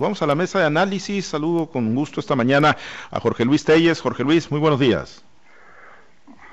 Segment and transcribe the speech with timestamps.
[0.00, 1.26] Vamos a la mesa de análisis.
[1.26, 2.76] Saludo con gusto esta mañana
[3.10, 4.00] a Jorge Luis Telles.
[4.00, 5.24] Jorge Luis, muy buenos días.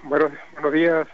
[0.02, 1.08] Buenos, buenos días.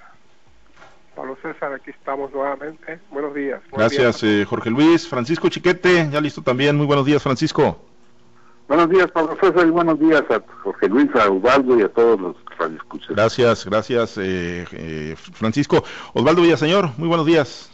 [1.14, 3.02] Pablo César, aquí estamos nuevamente.
[3.10, 3.62] Buenos días.
[3.74, 5.10] Gracias, eh, Jorge Luis.
[5.10, 6.78] Francisco Chiquete, ya listo también.
[6.78, 7.82] Muy buenos días, Francisco.
[8.70, 12.18] Buenos días, Pablo César, y buenos días a Jorge Luis, a Osvaldo y a todos
[12.18, 13.14] los que escuchan.
[13.14, 15.84] Gracias, gracias, eh, eh, Francisco.
[16.14, 17.70] Osvaldo Villaseñor, muy buenos días.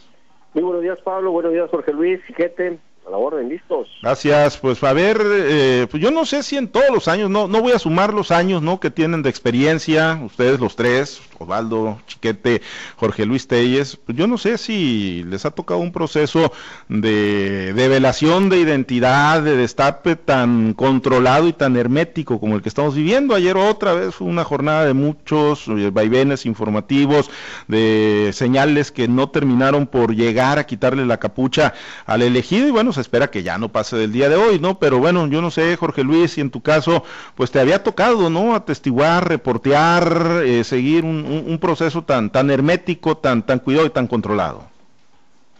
[0.52, 1.30] Muy buenos días, Pablo.
[1.30, 3.88] Buenos días, Jorge Luis, Chiquete a la orden, listos.
[4.02, 7.48] Gracias, pues a ver, eh, pues yo no sé si en todos los años, no,
[7.48, 8.78] no voy a sumar los años, ¿no?
[8.78, 12.60] Que tienen de experiencia, ustedes los tres, Osvaldo, Chiquete,
[12.96, 16.52] Jorge Luis Telles, pues yo no sé si les ha tocado un proceso
[16.88, 22.94] de develación de identidad, de destape tan controlado y tan hermético como el que estamos
[22.94, 23.34] viviendo.
[23.34, 27.30] Ayer otra vez fue una jornada de muchos eh, vaivenes informativos,
[27.68, 31.72] de señales que no terminaron por llegar a quitarle la capucha
[32.06, 34.78] al elegido y bueno, espera que ya no pase del día de hoy, ¿no?
[34.78, 38.30] Pero bueno, yo no sé, Jorge Luis, si en tu caso, pues te había tocado,
[38.30, 38.54] ¿no?
[38.54, 41.24] Atestiguar, reportear, eh, seguir un,
[41.60, 44.68] proceso tan, tan hermético, tan, tan cuidado y tan controlado.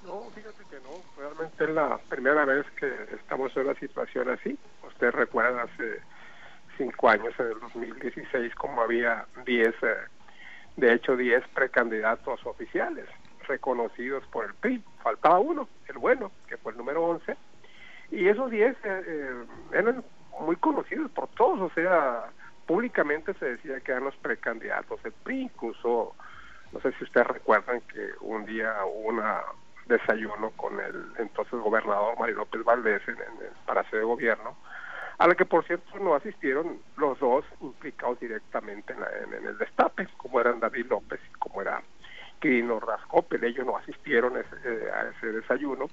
[0.04, 4.58] No, fíjate que no, realmente es la primera vez que estamos en una situación así.
[4.86, 6.00] Usted recuerda hace
[6.76, 9.74] cinco años, en el 2016, como había 10, eh,
[10.76, 13.06] de hecho 10 precandidatos oficiales
[13.48, 14.82] reconocidos por el PRI.
[15.02, 17.36] Faltaba uno, el bueno, que fue el número 11.
[18.12, 20.04] Y esos 10 eh, eh, eran
[20.40, 22.30] muy conocidos por todos, o sea,
[22.68, 25.00] públicamente se decía que eran los precandidatos.
[25.02, 26.14] El PRI incluso,
[26.70, 29.22] no sé si ustedes recuerdan que un día hubo un
[29.86, 34.54] desayuno con el entonces gobernador Mario López Valdés en, el Palacio de Gobierno,
[35.16, 40.06] a la que por cierto no asistieron los dos implicados directamente en, en el destape,
[40.18, 41.82] como eran David López y como era
[42.38, 45.86] Quirino Rascopel, ellos no asistieron ese, eh, a ese desayuno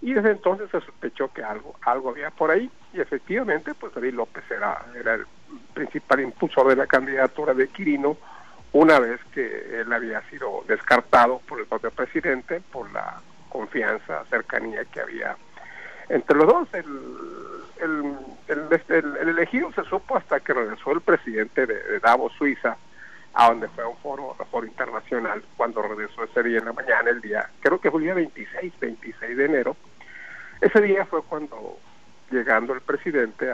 [0.00, 4.14] y desde entonces se sospechó que algo algo había por ahí y efectivamente pues David
[4.14, 5.26] López era, era el
[5.74, 8.16] principal impulsor de la candidatura de Quirino
[8.72, 14.84] una vez que él había sido descartado por el propio presidente por la confianza, cercanía
[14.84, 15.36] que había
[16.08, 16.68] entre los dos.
[16.74, 16.84] El,
[18.48, 22.76] el, el elegido se supo hasta que regresó el presidente de, de Davos, Suiza,
[23.34, 27.10] a donde fue un foro, un foro internacional cuando regresó ese día en la mañana,
[27.10, 29.76] el día, creo que fue el día 26, 26 de enero.
[30.60, 31.78] Ese día fue cuando,
[32.30, 33.50] llegando el presidente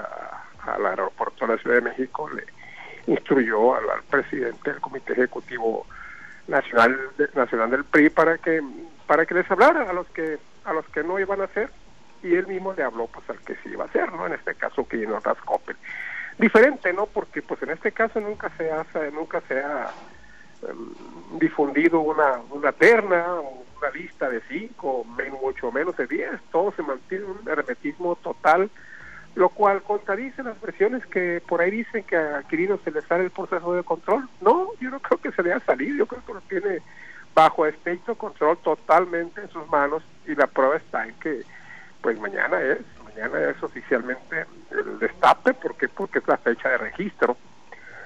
[0.62, 2.44] al aeropuerto de la Ciudad de México, le
[3.06, 5.86] instruyó al, presidente del Comité Ejecutivo
[6.46, 6.98] Nacional,
[7.34, 8.62] Nacional del PRI para que
[9.06, 11.70] para que les hablara a los que a los que no iban a hacer
[12.22, 14.26] y él mismo le habló pues al que sí iba a hacer, ¿no?
[14.26, 15.76] En este caso que no Rascopel
[16.38, 17.06] diferente, ¿no?
[17.06, 19.90] Porque pues en este caso nunca se ha, nunca se ha
[20.68, 23.24] em, difundido una, una terna,
[23.78, 25.04] una lista de cinco,
[25.40, 28.70] mucho menos de diez, todo se mantiene un hermetismo total,
[29.34, 33.24] lo cual contradice las versiones que por ahí dicen que a Quirino se le sale
[33.24, 34.28] el proceso de control.
[34.40, 36.82] No, yo no creo que se le haya salido, yo creo que lo tiene
[37.34, 41.42] bajo estricto control totalmente en sus manos y la prueba está en que
[42.02, 42.78] pues mañana es
[43.14, 47.36] mañana es oficialmente el destape, ¿por Porque es la fecha de registro,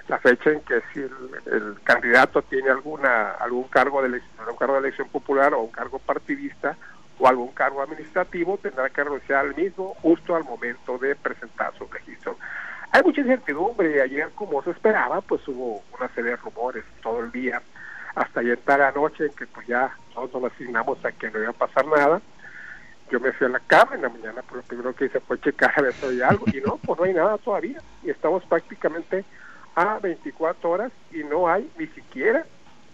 [0.08, 4.80] la fecha en que si el, candidato tiene alguna algún cargo de un cargo de
[4.80, 6.76] elección popular o un cargo partidista
[7.18, 11.86] o algún cargo administrativo, tendrá que renunciar al mismo justo al momento de presentar su
[11.86, 12.36] registro.
[12.92, 17.32] Hay mucha incertidumbre ayer, como se esperaba, pues hubo una serie de rumores todo el
[17.32, 17.62] día,
[18.14, 21.40] hasta ayer tarde la noche, en que pues ya todos nos asignamos a que no
[21.40, 22.20] iba a pasar nada
[23.10, 25.40] yo me fui a la cama en la mañana, pero lo primero que hice fue
[25.40, 28.44] checar a ver si había algo, y no, pues no hay nada todavía, y estamos
[28.44, 29.24] prácticamente
[29.74, 32.44] a 24 horas y no hay ni siquiera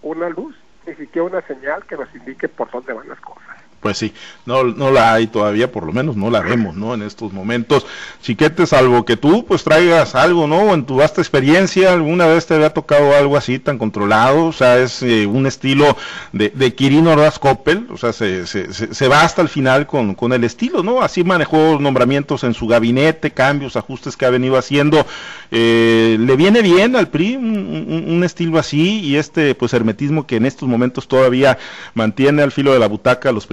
[0.03, 0.57] una luz,
[0.87, 3.52] ni siquiera una señal que nos indique por dónde van las cosas.
[3.83, 4.13] Pues sí,
[4.47, 6.95] no, no la hay todavía, por lo menos no la vemos, ¿no?
[6.95, 7.85] En estos momentos.
[8.23, 10.73] Chiquete, salvo que tú pues traigas algo, ¿no?
[10.73, 14.47] En tu vasta experiencia, ¿alguna vez te había tocado algo así tan controlado?
[14.47, 15.97] O sea, es eh, un estilo
[16.33, 20.15] de, de Quirino Ordaz Coppel, o sea, se, se, se, va hasta el final con,
[20.15, 21.03] con el estilo, ¿no?
[21.03, 25.05] Así manejó nombramientos en su gabinete, cambios, ajustes que ha venido haciendo.
[25.51, 30.37] Eh, ¿Le viene bien al PRI un, un estilo así y este pues hermetismo que
[30.37, 31.59] en estos momentos todavía
[31.95, 33.47] mantiene al filo de la butaca a los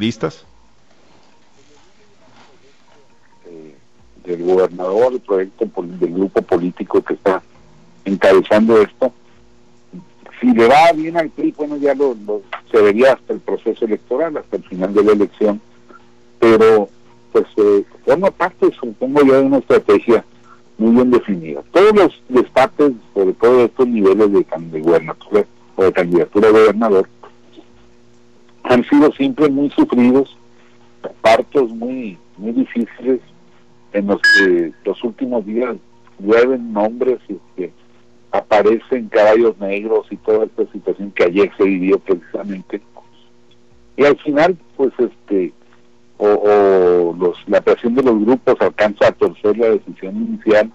[3.45, 3.75] Eh,
[4.25, 7.41] del gobernador, el proyecto del grupo político que está
[8.03, 9.13] encabezando esto.
[10.41, 12.15] Si le va bien al PRI, bueno, ya lo,
[12.71, 15.61] se vería hasta el proceso electoral, hasta el final de la elección,
[16.39, 16.89] pero
[17.31, 20.25] pues eh, forma parte, supongo yo, de una estrategia
[20.77, 21.61] muy bien definida.
[21.71, 25.45] Todos los destaques, sobre todo estos niveles de, de gobernatura
[25.75, 27.07] o de candidatura a gobernador,
[28.69, 30.37] han sido siempre muy sufridos,
[31.21, 33.19] partos muy, muy difíciles,
[33.93, 35.75] en los que los últimos días
[36.19, 37.71] llueven nombres y que
[38.31, 42.79] aparecen caballos negros y toda esta situación que ayer se vivió precisamente.
[43.97, 45.51] Y al final, pues este,
[46.19, 50.71] o, los, la presión de los grupos alcanza a torcer la decisión inicial,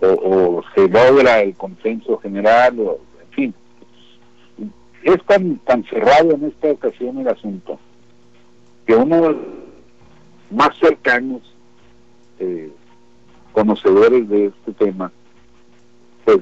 [0.00, 2.98] o, se logra el consenso general, o.
[5.02, 7.78] Es tan, tan cerrado en esta ocasión el asunto
[8.86, 9.36] que uno de los
[10.50, 11.42] más cercanos
[12.38, 12.70] eh,
[13.52, 15.12] conocedores de este tema,
[16.24, 16.40] pues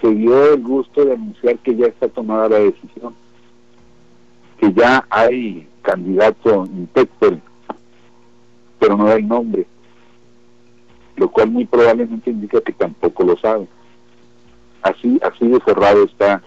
[0.00, 3.14] se dio el gusto de anunciar que ya está tomada la decisión,
[4.58, 7.38] que ya hay candidato inspector,
[8.78, 9.66] pero no hay nombre,
[11.16, 13.66] lo cual muy probablemente indica que tampoco lo sabe.
[14.82, 16.42] Así, así de cerrado está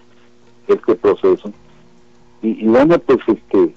[0.67, 1.51] este proceso.
[2.41, 3.73] Y, y bueno, pues este,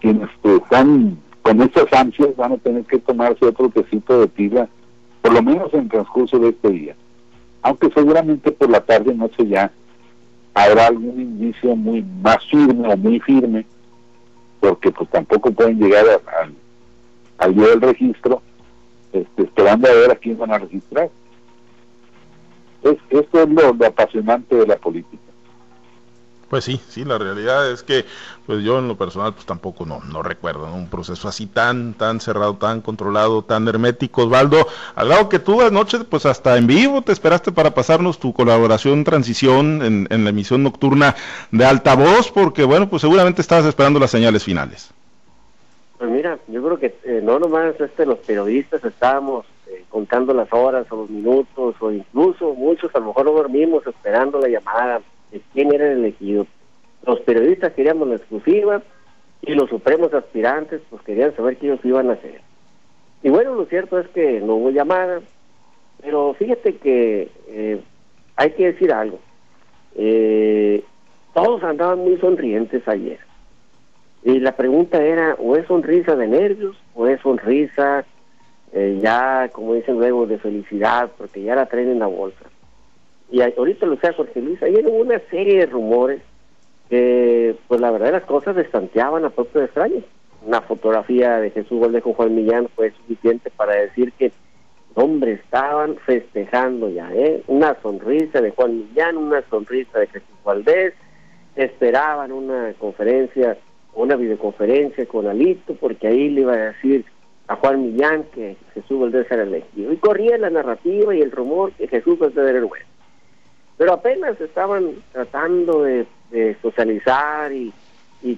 [0.00, 4.68] quienes están con estas ansias van a tener que tomarse otro tecito de pila,
[5.22, 6.96] por lo menos en transcurso de este día
[7.66, 9.72] aunque seguramente por la tarde noche ya
[10.54, 13.66] habrá algún indicio muy más firme o muy firme,
[14.60, 16.04] porque pues tampoco pueden llegar
[17.38, 18.40] al día del registro
[19.12, 21.10] este, esperando a ver a quién van a registrar.
[22.84, 25.25] Es, esto es lo apasionante de la política.
[26.48, 28.04] Pues sí, sí, la realidad es que
[28.46, 32.20] pues yo en lo personal pues tampoco no, no recuerdo un proceso así tan, tan
[32.20, 34.22] cerrado, tan controlado, tan hermético.
[34.22, 38.32] Osvaldo, al lado que tú anoche pues hasta en vivo te esperaste para pasarnos tu
[38.32, 41.16] colaboración transición en, en la emisión nocturna
[41.50, 44.92] de altavoz, porque bueno, pues seguramente estabas esperando las señales finales.
[45.98, 50.52] Pues mira, yo creo que eh, no nomás este, los periodistas estábamos eh, contando las
[50.52, 55.00] horas o los minutos o incluso muchos a lo mejor no dormimos esperando la llamada
[55.52, 56.46] quién era el elegido.
[57.06, 58.82] Los periodistas queríamos la exclusiva
[59.42, 62.40] y los supremos aspirantes pues querían saber qué ellos iban a hacer.
[63.22, 65.20] Y bueno, lo cierto es que no hubo llamada,
[66.02, 67.80] pero fíjate que eh,
[68.36, 69.18] hay que decir algo.
[69.94, 70.82] Eh,
[71.34, 73.18] todos andaban muy sonrientes ayer.
[74.22, 78.04] Y la pregunta era, o es sonrisa de nervios, o es sonrisa
[78.72, 82.44] eh, ya, como dicen luego, de felicidad, porque ya la traen en la bolsa
[83.30, 86.20] y ahorita lo sea Jorge Luis, ayer una serie de rumores
[86.88, 90.04] que, pues la verdad, las cosas destanteaban a propio de extraños.
[90.44, 94.30] Una fotografía de Jesús Valdejo Juan Millán fue suficiente para decir que,
[94.94, 97.42] hombre, estaban festejando ya, ¿eh?
[97.48, 100.94] Una sonrisa de Juan Millán, una sonrisa de Jesús Valdés,
[101.56, 103.56] esperaban una conferencia,
[103.94, 107.04] una videoconferencia con Alito, porque ahí le iba a decir
[107.48, 109.92] a Juan Millán que Jesús Valdés era elegido.
[109.92, 112.86] Y corría la narrativa y el rumor que Jesús Valdés era el bueno
[113.76, 116.06] pero apenas estaban tratando de,
[116.60, 117.72] socializar y,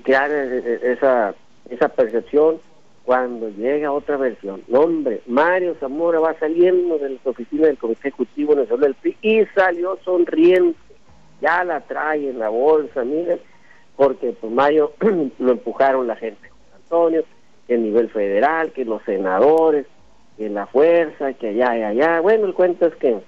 [0.04, 1.34] crear e, e, esa,
[1.70, 2.60] esa percepción
[3.08, 4.62] cuando llega otra versión.
[4.68, 9.46] Nombre, Mario Zamora va saliendo de la oficina del Comité Ejecutivo Nacional del PRI y
[9.54, 10.78] salió sonriente.
[11.40, 13.40] Ya la trae en la bolsa, miren,
[13.96, 14.92] porque pues Mario
[15.38, 16.50] lo empujaron la gente.
[16.76, 17.24] Antonio,
[17.66, 19.86] que a nivel federal, que los senadores,
[20.36, 22.20] que la fuerza, que allá y allá.
[22.20, 23.20] Bueno, el cuento es que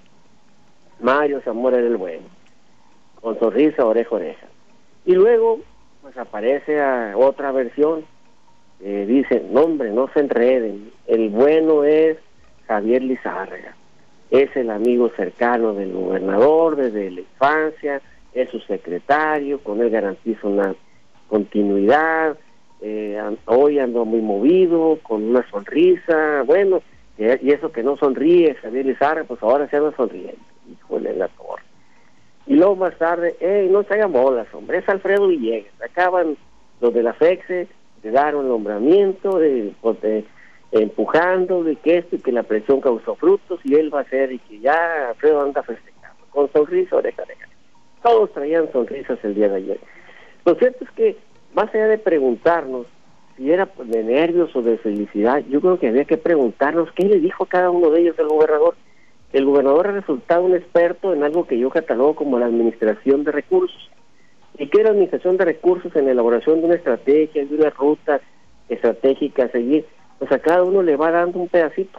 [1.03, 2.25] Mario Zamora era el bueno,
[3.21, 4.47] con sonrisa oreja oreja.
[5.05, 5.61] Y luego,
[6.03, 8.05] pues aparece a otra versión,
[8.81, 12.19] eh, dice, no hombre, no se enreden, el bueno es
[12.67, 13.75] Javier Lizárraga,
[14.31, 18.01] es el amigo cercano del gobernador desde la infancia,
[18.33, 20.75] es su secretario, con él garantiza una
[21.29, 22.37] continuidad,
[22.83, 26.83] eh, hoy ando muy movido, con una sonrisa, bueno,
[27.19, 31.63] y eso que no sonríe Javier Lizárraga, pues ahora se anda sonriendo híjole, la torre.
[32.47, 34.79] Y luego más tarde, ¡ey, no se hagan bolas, hombre!
[34.79, 35.73] Es Alfredo Villegas.
[35.83, 36.37] Acaban
[36.81, 37.69] los de la FEXE
[38.03, 39.75] de dar un nombramiento, de,
[40.73, 44.33] empujando de que esto y que la presión causó frutos y él va a ser
[44.33, 47.49] y que ya Alfredo anda festejando, con sonrisa, oreja, oreja.
[48.03, 49.81] Todos traían sonrisas el día de ayer.
[50.45, 51.17] Lo cierto es que,
[51.55, 52.87] más allá de preguntarnos
[53.37, 57.21] si era de nervios o de felicidad, yo creo que había que preguntarnos qué le
[57.21, 58.75] dijo cada uno de ellos el gobernador
[59.33, 63.33] el gobernador ha resultado un experto en algo que yo catalogo como la administración de
[63.33, 63.91] recursos.
[64.59, 67.71] ¿Y qué es la administración de recursos en la elaboración de una estrategia, de una
[67.71, 68.21] ruta
[68.69, 69.87] estratégica a seguir?
[70.19, 71.99] Pues a cada uno le va dando un pedacito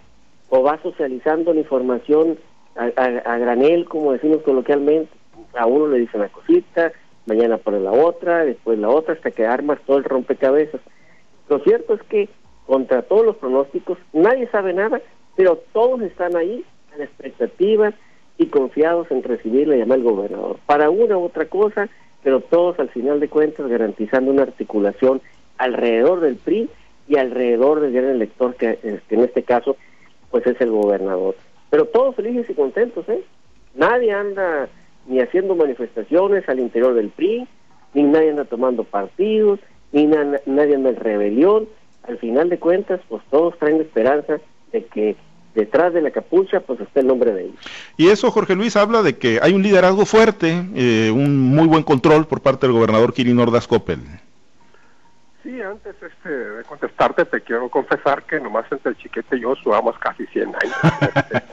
[0.50, 2.38] o va socializando la información
[2.75, 5.11] a, granel, como decimos coloquialmente.
[5.53, 6.91] A uno le dice una cosita,
[7.25, 10.81] mañana pone la otra, después la otra, hasta que armas todo el rompecabezas.
[11.50, 12.29] Lo cierto es que
[12.65, 15.01] contra todos los pronósticos, nadie sabe nada,
[15.35, 16.63] pero todos están ahí
[16.95, 17.93] en expectativas
[18.38, 20.57] y confiados en recibir la llamada del gobernador.
[20.65, 21.89] Para una u otra cosa,
[22.24, 25.21] pero todos al final de cuentas garantizando una articulación
[25.57, 26.69] alrededor del PRI
[27.07, 29.75] y alrededor del gran elector, que, en este caso
[30.29, 31.36] pues es el gobernador.
[31.69, 33.21] Pero todos felices y contentos, ¿eh?
[33.75, 34.69] Nadie anda
[35.07, 37.48] ni haciendo manifestaciones al interior del PRI,
[37.93, 39.60] ni nadie anda tomando partidos,
[39.91, 41.67] ni nadie anda en rebelión.
[42.03, 44.39] Al final de cuentas, pues todos traen esperanza
[44.71, 45.15] de que
[45.53, 47.60] detrás de la capucha pues está el nombre de ellos.
[47.98, 51.84] Y eso, Jorge Luis, habla de que hay un liderazgo fuerte, eh, un muy buen
[51.84, 54.00] control por parte del gobernador Kirin Ordaz Coppel.
[55.43, 59.55] Sí, antes este, de contestarte te quiero confesar que nomás entre el chiquete y yo
[59.55, 60.75] subamos casi 100 años.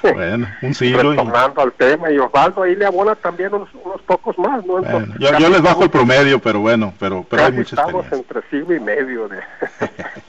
[0.00, 1.10] Este, bueno, un siglo.
[1.10, 3.68] Retornando al tema, y Osvaldo ahí le abona también unos,
[4.06, 4.80] pocos más, ¿no?
[5.18, 9.28] yo, les bajo el promedio, pero bueno, pero, pero hay Estamos entre siglo y medio
[9.28, 9.40] de,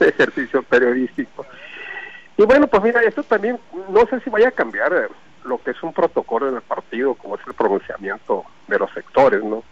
[0.00, 1.46] ejercicio periodístico.
[2.40, 5.08] Y bueno, pues mira, esto también, no sé si vaya a cambiar eh,
[5.44, 9.44] lo que es un protocolo en el partido, como es el pronunciamiento de los sectores,
[9.44, 9.62] ¿no?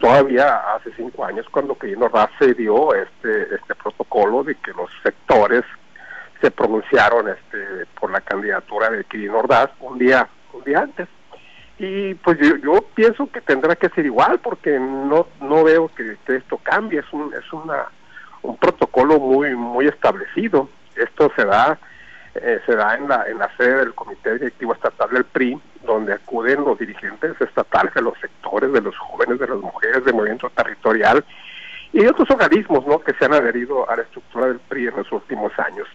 [0.00, 4.90] todavía hace cinco años cuando Quirino Raz se dio este, este protocolo de que los
[5.04, 5.62] sectores
[6.40, 11.06] se pronunciaron este, por la candidatura de Quirino Ordaz un día, un día antes.
[11.78, 16.58] Y pues yo, pienso que tendrá que ser igual porque no, no veo que, esto
[16.60, 17.86] cambie, es, un, es una,
[18.42, 20.68] un protocolo muy, muy establecido.
[20.96, 21.78] Esto se da,
[22.34, 26.14] eh, se da en la, en la sede del Comité Directivo Estatal del PRI, donde
[26.14, 30.50] acuden los dirigentes estatales de los sectores, de los jóvenes, de las mujeres, del movimiento
[30.50, 31.24] territorial
[31.94, 32.98] y otros organismos ¿no?
[32.98, 35.86] que se han adherido a la estructura del PRI en los últimos años.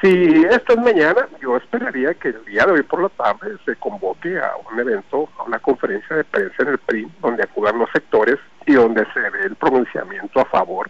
[0.00, 3.74] Si esto es mañana, yo esperaría que el día de hoy por la tarde se
[3.76, 7.90] convoque a un evento, a una conferencia de prensa en el PRI, donde acudan los
[7.90, 10.88] sectores y donde se dé el pronunciamiento a favor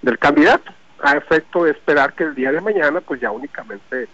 [0.00, 4.08] del candidato, a efecto de esperar que el día de mañana, pues ya únicamente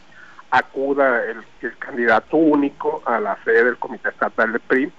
[0.51, 1.43] acuda el,
[1.79, 4.93] candidato único a la sede del Comité Estatal del PRI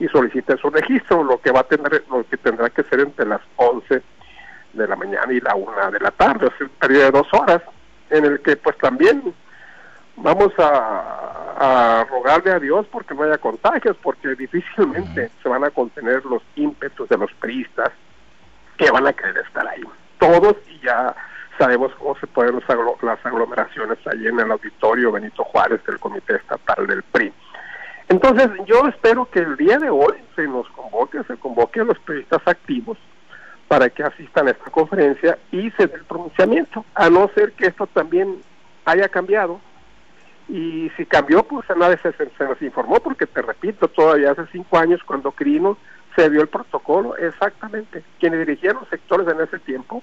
[0.00, 3.24] y solicite su registro, lo que va a tener, lo que tendrá que ser entre
[3.26, 4.02] las 11
[4.72, 7.28] de la mañana y la 1 de la tarde, o sea, un periodo de dos
[7.32, 7.62] horas,
[8.10, 9.34] en el que pues también
[10.16, 16.24] vamos a, rogarle a Dios porque no haya contagios, porque difícilmente se van a contener
[16.26, 17.90] los ímpetus de los priistas
[18.76, 19.82] que van a querer estar ahí.
[20.18, 21.14] Todos y ya
[21.58, 22.60] sabemos cómo se pueden
[23.02, 27.32] las aglomeraciones allí en el auditorio Benito Juárez del Comité Estatal del PRI.
[28.08, 31.98] Entonces, yo espero que el día de hoy se nos convoque, se convoque a los
[32.00, 32.98] periodistas activos
[33.68, 37.66] para que asistan a esta conferencia y se dé el pronunciamiento, a no ser que
[37.66, 38.36] esto también
[38.84, 39.60] haya cambiado.
[40.48, 44.46] Y si cambió, pues a nadie se, se, nos informó, porque te repito, todavía hace
[44.52, 45.76] cinco años, cuando Crino
[46.16, 50.02] se dio el protocolo, exactamente, quienes dirigían los sectores en ese tiempo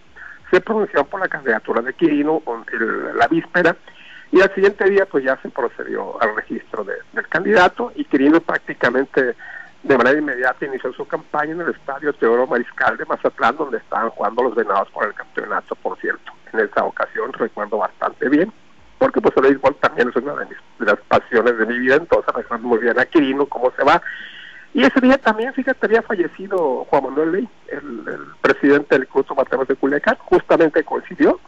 [0.51, 2.43] se pronunció por la candidatura de Quirino
[3.15, 3.75] la víspera
[4.32, 9.36] y al siguiente día pues ya se procedió al registro del candidato y Quirino prácticamente
[9.82, 14.12] de manera inmediata inició su campaña en el estadio Teodoro Mariscal de Mazatlán donde estaban
[14.12, 16.32] jugando los venados por el campeonato por cierto.
[16.53, 18.53] En esa ocasión recuerdo bastante bien
[19.00, 22.34] porque pues el béisbol también es una de, de las pasiones de mi vida entonces
[22.34, 24.00] recuerdo muy bien a Quirino cómo se va
[24.73, 28.03] y ese día también, fíjate, había fallecido Juan Manuel Ley, el,
[28.41, 31.39] presidente del Club Mateos de Culiacán, justamente coincidió.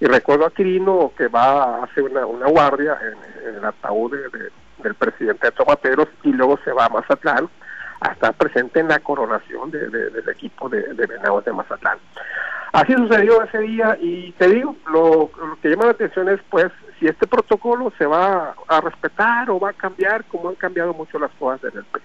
[0.00, 4.12] Y recuerdo a Quirino que va a hacer una, guardia en, el ataúd
[4.78, 7.48] del presidente de Tomateros y luego se va a Mazatlán
[8.00, 11.98] a estar presente en la coronación del equipo de, de Venados de Mazatlán.
[12.74, 15.30] Así sucedió ese día y te digo, lo,
[15.62, 19.70] que llama la atención es pues si este protocolo se va a respetar o va
[19.70, 22.04] a cambiar como han cambiado mucho las cosas en el país.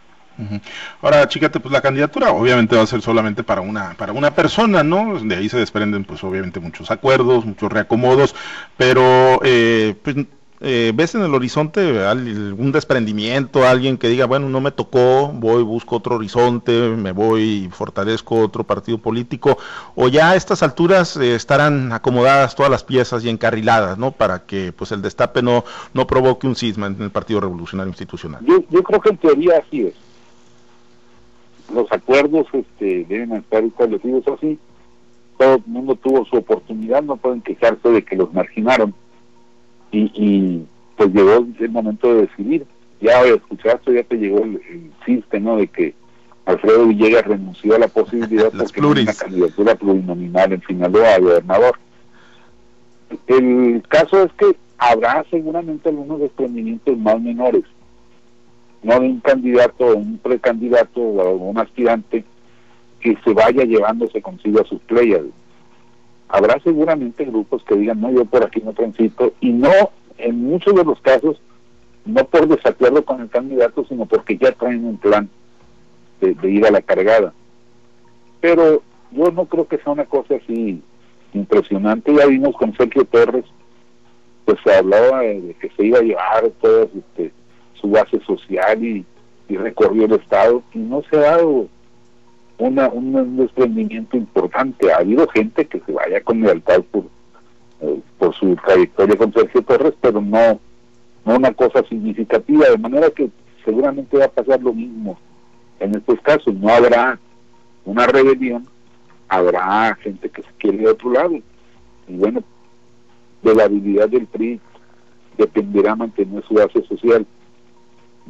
[1.01, 4.83] Ahora, chícate, pues la candidatura obviamente va a ser solamente para una, para una persona,
[4.83, 5.19] ¿no?
[5.19, 8.35] De ahí se desprenden, pues obviamente muchos acuerdos, muchos reacomodos,
[8.77, 10.15] pero eh, pues
[10.61, 15.63] eh, ¿ves en el horizonte algún desprendimiento, alguien que diga, bueno, no me tocó, voy,
[15.63, 19.57] busco otro horizonte, me voy y fortalezco otro partido político,
[19.95, 24.11] o ya a estas alturas eh, estarán acomodadas todas las piezas y encarriladas, ¿no?
[24.11, 28.43] Para que pues el destape no, no provoque un cisma en el Partido Revolucionario Institucional.
[28.45, 30.08] Yo, yo creo que en teoría así es
[31.73, 34.57] los acuerdos este, deben estar establecidos así.
[35.37, 38.93] Todo el mundo tuvo su oportunidad, no pueden quejarse de que los marginaron.
[39.91, 42.65] Y, y pues llegó el momento de decidir.
[43.01, 44.61] Ya escuchaste, ya te llegó el,
[45.07, 45.55] el ¿no?
[45.55, 45.93] De que
[46.45, 51.79] Alfredo Villegas renunció a la posibilidad de porque una candidatura plurinominal en Sinaloa a gobernador.
[53.27, 57.63] El caso es que habrá seguramente algunos desprendimientos más menores
[58.83, 62.23] no de un candidato o un precandidato o un aspirante
[62.99, 65.21] que se vaya llevándose consigo a sus playas.
[66.27, 69.71] Habrá seguramente grupos que digan, no, yo por aquí no transito, y no,
[70.17, 71.41] en muchos de los casos,
[72.05, 75.29] no por desacuerdo con el candidato, sino porque ya traen un plan
[76.21, 77.33] de, ir a la cargada.
[78.41, 80.81] Pero yo no creo que sea una cosa así
[81.33, 82.13] impresionante.
[82.13, 83.45] Ya vimos con Sergio Torres
[84.49, 87.31] pues se hablaba de que se iba a llevar toda este,
[87.79, 89.05] su base social y,
[89.49, 91.67] recorrió el Estado y no se ha dado
[92.59, 94.93] una, un desprendimiento importante.
[94.93, 97.05] Ha habido gente que se vaya con lealtad por,
[97.81, 100.59] eh, por su trayectoria con Sergio Torres, pero no,
[101.25, 103.31] no una cosa significativa, de manera que
[103.65, 105.17] seguramente va a pasar lo mismo
[105.79, 106.53] en estos casos.
[106.53, 107.17] No habrá
[107.85, 108.67] una rebelión,
[109.27, 111.39] habrá gente que se quiere de otro lado.
[112.07, 112.43] Y bueno,
[113.41, 114.59] de la habilidad del PRI
[115.37, 117.25] dependerá mantener su base social.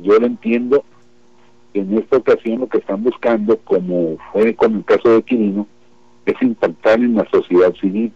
[0.01, 0.83] Yo lo entiendo,
[1.73, 5.67] en esta ocasión lo que están buscando, como fue con el caso de Quirino,
[6.25, 8.11] es impactar en la sociedad civil.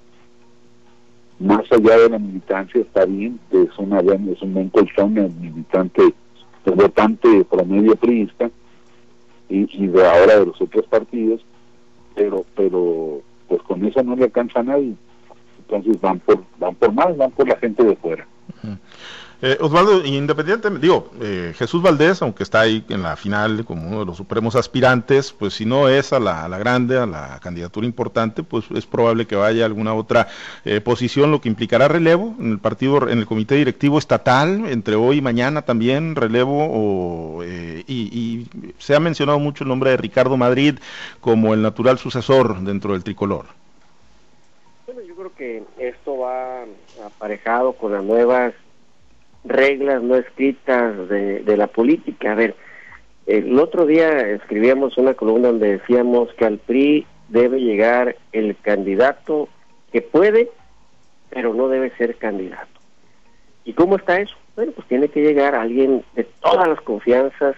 [1.40, 6.14] Más allá de la militancia está bien, es una es un buen colchón el militante,
[6.66, 8.50] el votante promedio priista
[9.50, 11.44] y, y de ahora de los otros partidos,
[12.16, 14.94] pero pero pues con eso no le alcanza a nadie.
[15.60, 18.28] Entonces van por van por más van por la gente de fuera
[19.46, 24.00] eh, Osvaldo, independientemente, digo, eh, Jesús Valdés, aunque está ahí en la final como uno
[24.00, 28.42] de los supremos aspirantes, pues si no es a la, grande, a la candidatura importante,
[28.42, 30.30] pues es probable que vaya a alguna otra
[30.64, 34.96] eh, posición, lo que implicará relevo en el partido, en el comité directivo estatal, entre
[34.96, 38.48] hoy y mañana también relevo, o, y, y
[38.80, 40.80] se ha mencionado mucho el nombre de Ricardo Madrid
[41.20, 43.48] como el natural sucesor dentro del tricolor.
[44.86, 46.64] Bueno, yo creo que esto va
[47.06, 48.54] aparejado con las nuevas
[49.44, 52.32] reglas no escritas de, de la política.
[52.32, 52.56] A ver,
[53.26, 59.48] el otro día escribíamos una columna donde decíamos que al PRI debe llegar el candidato
[59.92, 60.50] que puede,
[61.30, 62.68] pero no debe ser candidato.
[63.66, 64.36] ¿Y cómo está eso?
[64.56, 67.56] Bueno, pues tiene que llegar alguien de todas las confianzas,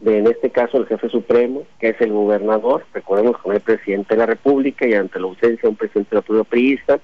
[0.00, 4.14] de en este caso el jefe supremo, que es el gobernador, recordemos con el presidente
[4.14, 6.98] de la República y ante la ausencia de un presidente de la priista,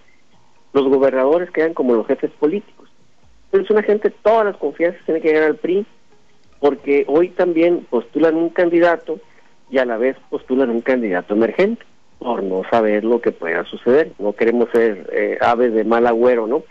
[0.73, 2.88] los gobernadores quedan como los jefes políticos.
[3.53, 5.87] Es una gente, todas las confianzas tienen que llegar al PRI,
[6.61, 9.19] porque hoy también postulan un candidato
[9.71, 11.85] y a la vez postulan un candidato emergente,
[12.19, 14.13] por no saber lo que pueda suceder.
[14.19, 16.65] No queremos ser eh, aves de mal agüero, ¿no?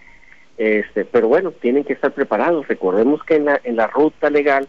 [0.57, 2.67] Este, pero bueno, tienen que estar preparados.
[2.67, 4.67] Recordemos que en la, en la ruta legal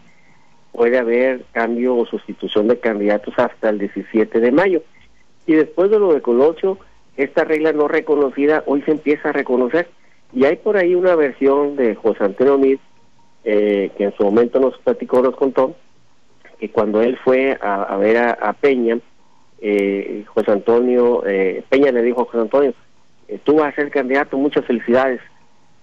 [0.71, 4.83] puede haber cambio o sustitución de candidatos hasta el 17 de mayo.
[5.47, 6.77] Y después de lo de Colocho,
[7.17, 9.89] esta regla no reconocida hoy se empieza a reconocer.
[10.33, 12.79] Y hay por ahí una versión de José Antonio Mir,
[13.43, 15.75] eh, que en su momento nos platicó, nos contó,
[16.59, 18.99] que cuando él fue a, ver a, Peña,
[19.61, 22.73] eh, José Antonio, eh, Peña le dijo a José Antonio,
[23.27, 25.21] eh, tú vas a ser candidato, muchas felicidades,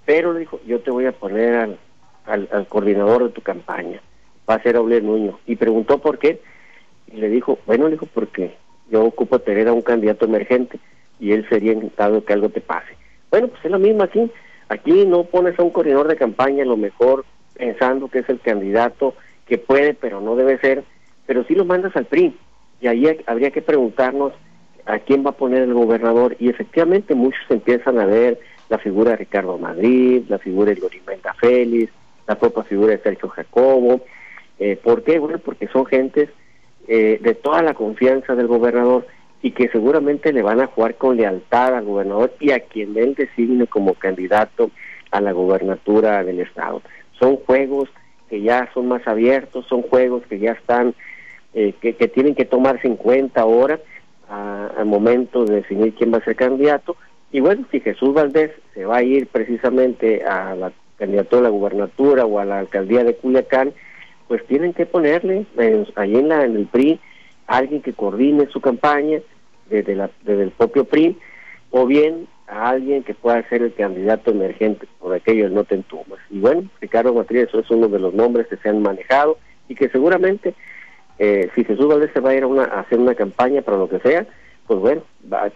[0.05, 1.79] pero le dijo, yo te voy a poner al,
[2.27, 4.01] al, coordinador de tu campaña,
[4.49, 5.39] va a ser Auler Nuño.
[5.47, 6.41] Y preguntó por qué,
[7.07, 8.55] y le dijo, bueno, le dijo, porque
[8.91, 10.79] yo ocupo tener a un candidato emergente
[11.19, 12.97] y él sería encantado que algo te pase.
[13.37, 14.31] Bueno, pues es lo mismo aquí.
[14.71, 18.41] Aquí no pones a un coordinador de campaña, a lo mejor pensando que es el
[18.41, 19.15] candidato
[19.47, 20.85] que puede, pero no debe ser,
[21.27, 22.35] pero sí lo mandas al PRI.
[22.81, 24.33] Y ahí habría que preguntarnos
[24.87, 26.35] a quién va a poner el gobernador.
[26.39, 31.35] Y efectivamente muchos empiezan a ver la figura de Ricardo Madrid, la figura de Lorimenta
[31.35, 31.93] Félix,
[32.27, 34.01] la propia figura de Sergio Jacobo.
[34.59, 35.19] Eh, ¿Por qué?
[35.19, 36.31] Bueno, porque son gentes
[36.89, 39.07] eh, de toda la confianza del gobernador
[39.43, 43.15] y que seguramente le van a jugar con lealtad al gobernador y a quien él
[43.15, 44.71] designe como candidato
[45.11, 46.83] a la gobernatura del estado.
[47.19, 47.89] Son juegos
[48.29, 50.95] que ya son más abiertos, son juegos que ya están,
[51.55, 53.81] eh, que, tienen que tomarse en cuenta ahora
[54.29, 56.97] al momento de definir quién va a ser candidato.
[57.31, 61.51] Y bueno, si Jesús Valdés se va a ir precisamente a la candidatura a la
[61.51, 63.73] gubernatura o a la alcaldía de Culiacán,
[64.27, 66.99] pues tienen que ponerle eh, ahí en, la, en el PRI
[67.47, 69.21] alguien que coordine su campaña
[69.69, 71.19] desde, la, el propio PRI,
[71.71, 76.21] o bien a alguien que pueda ser el candidato emergente, por aquello no te entumas.
[76.31, 79.89] Y bueno, Ricardo Matriz es uno de los nombres que se han manejado y que
[79.89, 80.55] seguramente,
[81.19, 83.79] eh, si Jesús Valdés se va a ir a, una, a hacer una campaña para
[83.79, 84.27] lo que sea,
[84.67, 85.03] pues bueno,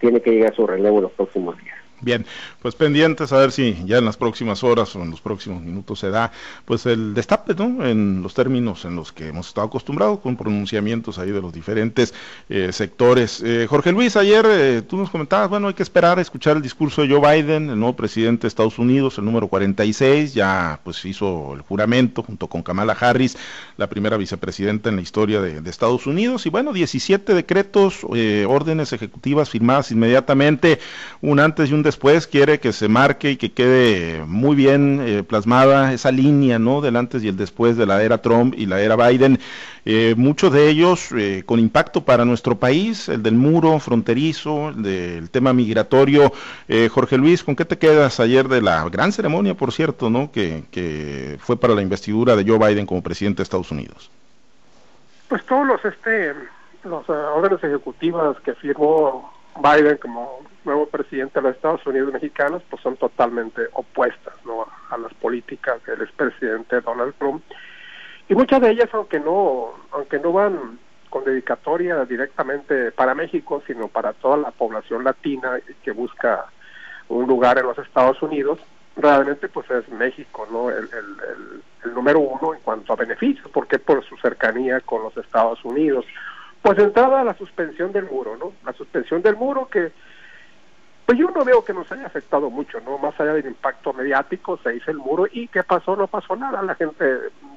[0.01, 1.80] tiene que llegar a su relevo en los próximos días.
[2.03, 2.25] Bien,
[2.63, 5.99] pues pendientes a ver si ya en las próximas horas o en los próximos minutos
[5.99, 6.33] se da
[6.65, 7.87] pues el destape, ¿no?
[7.87, 12.15] En los términos en los que hemos estado acostumbrados con pronunciamientos ahí de los diferentes
[12.49, 13.43] eh, sectores.
[13.45, 16.63] Eh, Jorge Luis, ayer eh, tú nos comentabas, bueno, hay que esperar a escuchar el
[16.63, 21.05] discurso de Joe Biden, el nuevo presidente de Estados Unidos, el número 46, ya pues
[21.05, 23.37] hizo el juramento junto con Kamala Harris,
[23.77, 28.93] la primera vicepresidenta en la historia de, de Estados Unidos, y bueno, 17 decretos, órdenes
[28.95, 30.79] ejecutivas firmadas inmediatamente,
[31.21, 35.03] un antes y un después después quiere que se marque y que quede muy bien
[35.05, 36.81] eh, plasmada esa línea, ¿no?
[36.81, 39.41] Del antes y el después de la era Trump y la era Biden.
[39.85, 44.83] Eh, muchos de ellos eh, con impacto para nuestro país, el del muro fronterizo, el
[44.85, 46.33] del tema migratorio.
[46.93, 50.31] Jorge Luis, ¿con qué te quedas ayer de la gran ceremonia, por cierto, ¿no?
[50.31, 54.11] Que, fue para la investidura de Joe Biden como presidente de Estados Unidos?
[55.29, 56.35] Pues todos los este
[56.85, 62.83] los órdenes ejecutivas que firmó Biden como nuevo presidente de los Estados Unidos mexicanos pues
[62.83, 64.67] son totalmente opuestas ¿no?
[64.91, 67.43] a las políticas del expresidente Donald Trump
[68.29, 73.89] y muchas de ellas aunque no aunque no van con dedicatoria directamente para México sino
[73.89, 76.47] para toda la población latina que busca
[77.09, 78.59] un lugar en los Estados Unidos
[78.97, 80.89] realmente pues es México no el,
[81.95, 86.05] número uno en cuanto a beneficios porque por su cercanía con los Estados Unidos
[86.63, 88.53] pues entraba la suspensión del muro, ¿no?
[88.65, 89.93] La suspensión del muro que,
[91.11, 92.97] pues yo no veo que nos haya afectado mucho, ¿no?
[92.97, 95.97] Más allá del impacto mediático, se hizo el muro y ¿qué pasó?
[95.97, 96.63] No pasó nada.
[96.63, 97.05] La gente,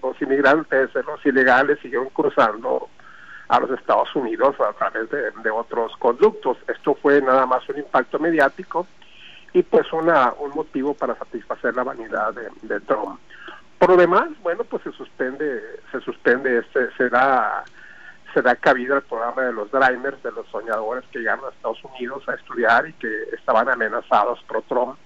[0.02, 2.90] los inmigrantes, los ilegales siguieron cruzando
[3.50, 6.58] a los Estados Unidos a través de, otros conductos.
[6.68, 8.88] Esto fue nada más un impacto mediático
[9.54, 13.20] y pues una, un motivo para satisfacer la vanidad de, Trump.
[13.78, 15.62] Por lo demás, bueno, pues se suspende,
[15.92, 16.66] se suspende,
[16.98, 17.64] se da
[18.34, 21.84] se da cabida al programa de los Dreamers, de los soñadores que llegaron a Estados
[21.84, 24.98] Unidos a estudiar y que estaban amenazados por Trump,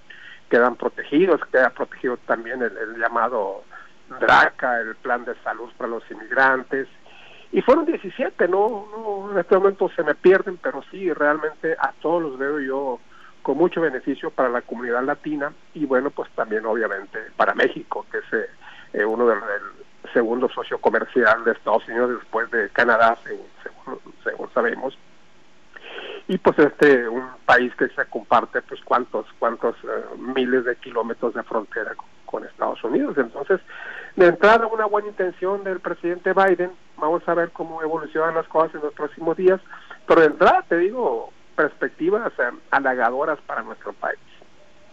[0.48, 3.64] quedan protegidos, queda protegido también el, llamado
[4.20, 6.88] DRACA, el plan de salud para los inmigrantes,
[7.50, 11.92] y fueron 17, no, no, en este momento se me pierden, pero sí, realmente a
[12.00, 13.00] todos los veo yo
[13.42, 18.18] con mucho beneficio para la comunidad latina y bueno, pues también obviamente para México, que
[18.18, 18.48] es
[18.92, 19.38] eh, uno del,
[20.12, 24.98] segundo socio comercial de Estados Unidos después de Canadá, según, sabemos.
[26.26, 31.34] Y pues este, un país que se comparte pues cuántos, cuántos eh, miles de kilómetros
[31.34, 31.94] de frontera
[32.26, 33.16] con, Estados Unidos.
[33.16, 33.60] Entonces,
[34.16, 38.74] de entrada una buena intención del presidente Biden, vamos a ver cómo evolucionan las cosas
[38.74, 39.60] en los próximos días,
[40.06, 44.18] pero de entrada te digo perspectivas eh, halagadoras para nuestro país.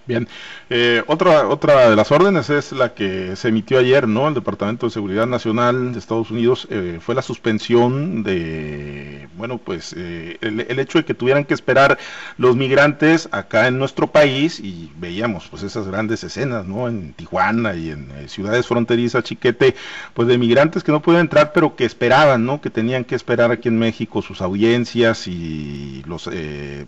[0.07, 0.27] Bien,
[0.69, 4.27] eh, otra, otra de las órdenes es la que se emitió ayer, ¿no?
[4.27, 9.95] El Departamento de Seguridad Nacional de Estados Unidos eh, fue la suspensión de, bueno, pues
[9.97, 11.97] eh, el, hecho de que tuvieran que esperar
[12.37, 16.87] los migrantes acá en nuestro país y veíamos pues esas grandes escenas, ¿no?
[16.87, 19.73] En Tijuana y en ciudades fronterizas, Chiquete,
[20.13, 22.61] pues de migrantes que no pueden entrar pero que esperaban, ¿no?
[22.61, 26.29] Que tenían que esperar aquí en México sus audiencias y los,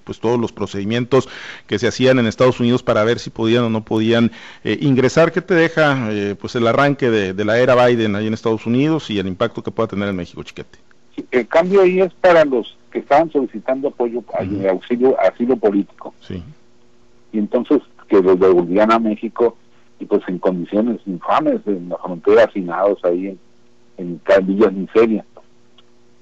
[0.04, 1.28] pues todos los procedimientos
[1.66, 4.32] que se hacían en Estados Unidos para ver si podían o no podían
[4.64, 5.32] eh, ingresar.
[5.32, 9.10] ¿Qué te deja eh, pues el arranque de, la era Biden ahí en Estados Unidos
[9.10, 10.80] y el impacto que pueda tener en México, Chiquete?
[11.32, 14.24] el cambio ahí es para los que estaban solicitando apoyo,
[14.70, 16.14] auxilio, asilo político.
[16.20, 16.44] Sí.
[17.32, 19.58] Y entonces que los devolvían a México
[20.00, 23.38] y pues en condiciones infames, en la frontera, hacinados ahí
[23.98, 25.26] en, en villas miseria.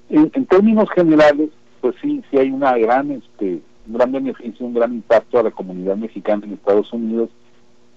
[0.08, 4.74] En, en términos generales, pues sí, sí hay una gran este un gran beneficio, un
[4.74, 7.30] gran impacto a la comunidad mexicana en Estados Unidos,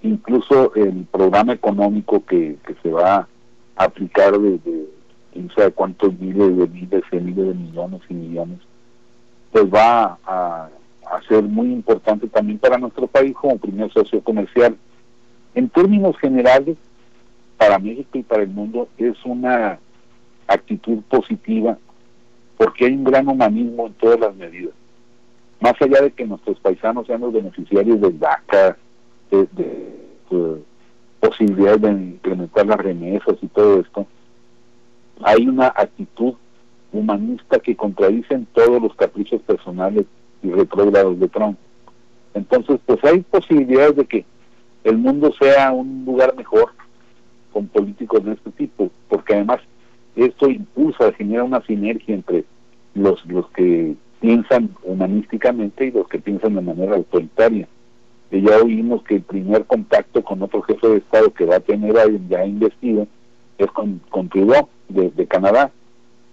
[0.01, 3.27] incluso el programa económico que, se va
[3.75, 4.59] a aplicar de,
[5.33, 8.59] quién sabe cuántos miles de miles, de miles de millones y millones,
[9.51, 10.69] pues va a,
[11.11, 14.77] a ser muy importante también para nuestro país como primer socio comercial.
[15.55, 16.77] En términos generales,
[17.57, 19.79] para México y para el mundo es una
[20.47, 21.77] actitud positiva
[22.57, 24.73] porque hay un gran humanismo en todas las medidas
[25.59, 28.77] más allá de que nuestros paisanos sean los beneficiarios del DACA,
[29.31, 29.47] de,
[31.19, 34.07] posibilidades de incrementar las remesas y todo esto,
[35.21, 36.33] hay una actitud
[36.93, 40.05] humanista que contradice en todos los caprichos personales
[40.41, 41.57] y retrógrados de Trump.
[42.33, 44.25] Entonces, pues hay posibilidades de que
[44.83, 46.71] el mundo sea un lugar mejor
[47.51, 49.59] con políticos de este tipo, porque además
[50.15, 52.45] esto impulsa, genera una sinergia entre
[52.93, 57.67] los, los que piensan humanísticamente y los que piensan de manera autoritaria.
[58.31, 61.61] Y ya oímos que el primer contacto con otro jefe de Estado que va a
[61.61, 61.95] tener
[62.27, 63.07] ya investido
[63.57, 65.71] es con, con Trudeau de, Canadá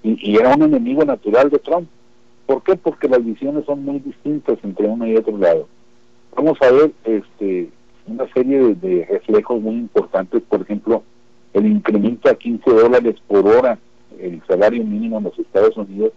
[0.03, 1.88] y, era un enemigo natural de Trump.
[2.46, 2.77] ¿Por qué?
[2.77, 5.66] Porque las visiones son muy distintas entre uno y otro lado.
[6.37, 7.70] Vamos a ver este,
[8.07, 11.03] una serie de, de reflejos muy importantes, por ejemplo,
[11.55, 13.79] el incremento a 15 dólares por hora
[14.20, 16.12] el salario mínimo en los Estados Unidos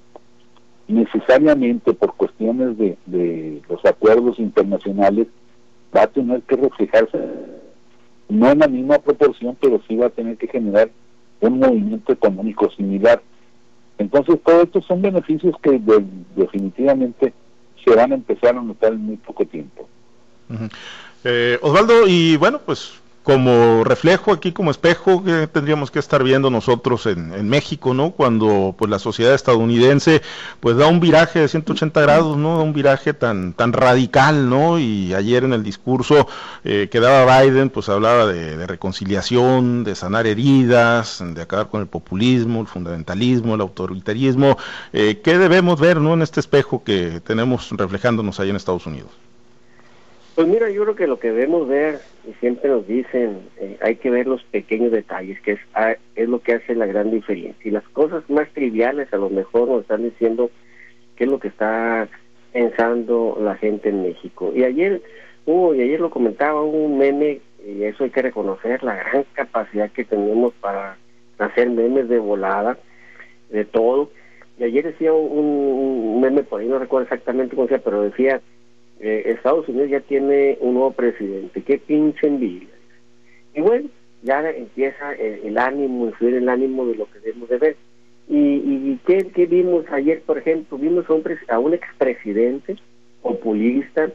[0.89, 5.27] necesariamente por cuestiones de, los acuerdos internacionales
[5.95, 7.17] va a tener que reflejarse
[8.27, 10.89] no en la misma proporción, pero sí va a tener que generar
[11.39, 13.21] un movimiento económico similar.
[13.97, 15.81] Entonces, todos estos son beneficios que
[16.35, 17.33] definitivamente
[17.83, 19.87] se van a empezar a notar en muy poco tiempo.
[21.23, 26.49] Eh, Osvaldo, y bueno, pues como reflejo aquí, como espejo que tendríamos que estar viendo
[26.49, 28.11] nosotros en, México, ¿no?
[28.11, 30.21] Cuando pues la sociedad estadounidense
[30.59, 32.57] pues da un viraje de 180 grados, ¿no?
[32.57, 34.79] Da un viraje tan tan radical, ¿no?
[34.79, 36.27] Y ayer en el discurso
[36.63, 41.87] eh, que daba Biden pues hablaba de, reconciliación, de sanar heridas, de acabar con el
[41.87, 44.57] populismo, el fundamentalismo, el autoritarismo.
[44.93, 46.13] Eh, ¿Qué debemos ver, ¿no?
[46.13, 49.28] En este espejo que tenemos reflejándonos ahí en Estados Unidos.
[50.39, 53.97] Pues mira, yo creo que lo que debemos ver, y siempre nos dicen, eh, hay
[53.97, 57.67] que ver los pequeños detalles, que es, ah, es lo que hace la gran diferencia.
[57.67, 60.49] Y las cosas más triviales a lo mejor nos están diciendo
[61.17, 62.07] qué es lo que está
[62.53, 64.53] pensando la gente en México.
[64.55, 65.01] Y ayer,
[65.45, 69.91] hubo, y ayer lo comentaba, un meme, y eso hay que reconocer, la gran capacidad
[69.91, 70.95] que tenemos para
[71.37, 72.77] hacer memes de volada,
[73.49, 74.09] de todo.
[74.57, 78.39] Y ayer decía un, un meme, por ahí no recuerdo exactamente cómo decía, pero decía
[78.99, 82.69] eh, Estados Unidos ya tiene un nuevo presidente, qué pinche envidia.
[83.53, 83.89] Y bueno,
[84.23, 87.75] ya empieza el, ánimo, influir el ánimo de lo que debemos de ver.
[88.27, 90.77] ¿Y, y ¿qué, vimos ayer, por ejemplo?
[90.77, 92.75] Vimos a un, a un expresidente
[93.21, 94.11] populista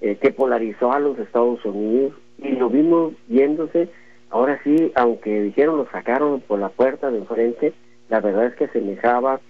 [0.00, 3.88] eh, que polarizó a los Estados Unidos y lo vimos yéndose,
[4.30, 7.72] ahora sí, aunque dijeron lo sacaron por la puerta de enfrente,
[8.08, 9.40] la verdad es que semejaba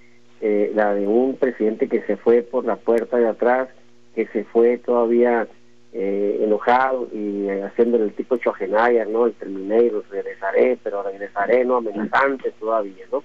[0.40, 3.68] eh, la de un presidente que se fue por la puerta de atrás,
[4.14, 5.46] que se fue todavía
[5.92, 9.26] eh, enojado y eh, haciendo el tipo Chogenaya, ¿no?
[9.26, 11.76] El Terminator, regresaré, pero regresaré, ¿no?
[11.76, 13.22] Amenazante todavía, ¿no?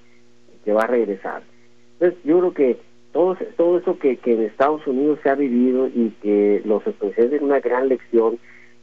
[0.65, 1.43] Que va a regresar.
[1.93, 2.77] Entonces, yo creo que
[3.11, 7.33] todo, todo eso que, que en Estados Unidos se ha vivido y que los estadounidenses
[7.33, 8.37] es una gran lección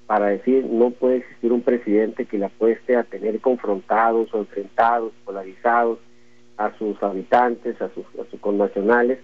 [0.07, 5.13] para decir no puede existir un presidente que le apueste a tener confrontados o enfrentados,
[5.25, 5.99] polarizados
[6.57, 9.19] a sus habitantes, a sus, a sus connacionales,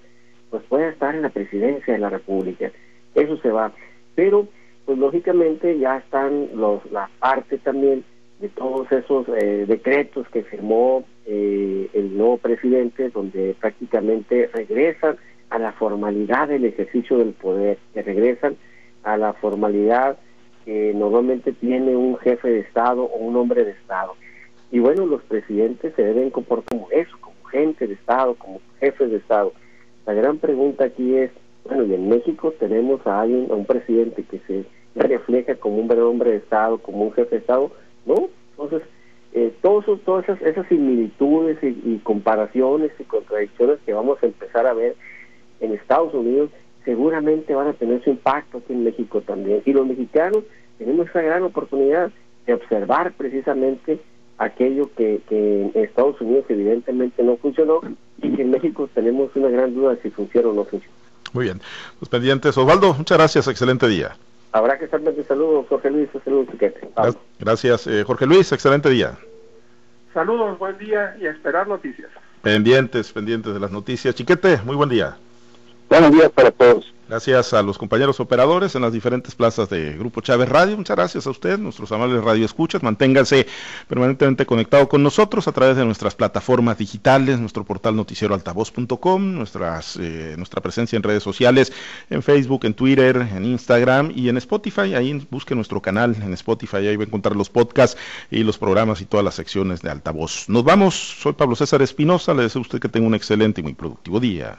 [0.51, 2.71] pues puede estar en la presidencia de la República.
[3.15, 3.73] Eso se va.
[4.15, 4.49] Pero,
[4.85, 8.05] pues lógicamente ya están los, la parte también
[8.41, 15.19] de todos esos eh, decretos que firmó eh, el nuevo presidente, donde prácticamente regresan
[15.51, 18.57] a la formalidad del ejercicio del poder, que regresan
[19.03, 20.19] a la formalidad
[20.65, 24.15] que normalmente tiene un jefe de Estado o un hombre de Estado.
[24.71, 29.11] Y bueno, los presidentes se deben comportar como eso, como gente de Estado, como jefes
[29.11, 29.53] de Estado.
[30.11, 31.31] La gran pregunta aquí es,
[31.65, 34.65] bueno, y en México tenemos a alguien, a un presidente que se
[34.97, 37.71] refleja como un verdadero hombre de Estado, como un jefe de Estado,
[38.07, 38.29] ¿no?
[38.51, 38.83] Entonces,
[39.35, 44.97] eh, todos, todas esas, similitudes y, comparaciones y contradicciones que vamos a empezar a ver
[45.61, 46.51] en Estados Unidos
[46.85, 49.63] seguramente van a tener su impacto aquí en México también.
[49.65, 50.43] Y los mexicanos
[50.79, 52.11] tenemos esa gran oportunidad
[52.47, 54.01] de observar precisamente
[54.39, 57.81] aquello que, que en Estados Unidos evidentemente no funcionó
[58.23, 60.95] y que en México tenemos una gran duda de si funciona o no funciona.
[61.33, 61.61] Muy bien,
[62.01, 62.57] los pendientes.
[62.57, 64.17] Osvaldo, muchas gracias, excelente día.
[64.53, 65.27] Habrá que estar pendientes.
[65.27, 66.89] Saludos, Jorge Luis, saludos, Chiquete.
[67.39, 69.17] Gracias, eh, Jorge Luis, excelente día.
[70.13, 72.11] Saludos, buen día y a esperar noticias.
[72.43, 74.15] Pendientes, pendientes de las noticias.
[74.15, 75.17] Chiquete, muy buen día.
[75.89, 76.93] Buenos días para todos.
[77.11, 80.77] Gracias a los compañeros operadores en las diferentes plazas de Grupo Chávez Radio.
[80.77, 82.85] Muchas gracias a usted, nuestros amables radioescuchas.
[82.85, 83.49] Manténganse
[83.89, 90.35] permanentemente conectados con nosotros a través de nuestras plataformas digitales, nuestro portal noticieroaltavoz.com, nuestras, eh,
[90.37, 91.73] nuestra presencia en redes sociales,
[92.11, 94.95] en Facebook, en Twitter, en Instagram y en Spotify.
[94.95, 99.01] Ahí busque nuestro canal en Spotify, ahí va a encontrar los podcasts y los programas
[99.01, 100.49] y todas las secciones de altavoz.
[100.49, 103.65] Nos vamos, soy Pablo César Espinosa, le deseo a usted que tenga un excelente y
[103.65, 104.57] muy productivo día.